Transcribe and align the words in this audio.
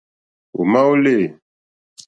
Ò 0.59 0.61
má 0.71 0.79
ó 0.91 0.93
lê. 1.05 1.17